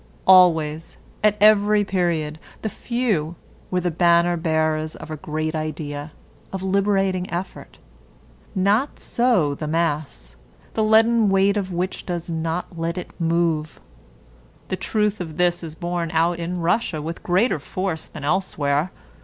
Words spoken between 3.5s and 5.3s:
were the banner bearers of a